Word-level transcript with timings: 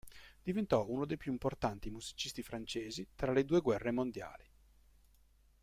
Diventò 0.41 0.89
uno 0.89 1.05
dei 1.05 1.15
più 1.15 1.31
importanti 1.31 1.91
musicisti 1.91 2.41
francesi 2.41 3.09
tra 3.13 3.31
le 3.31 3.45
due 3.45 3.59
guerre 3.61 3.91
mondiali. 3.91 4.49